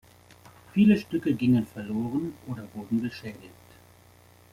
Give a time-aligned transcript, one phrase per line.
[0.73, 3.51] Viele Stücke gingen verloren oder wurden beschädigt.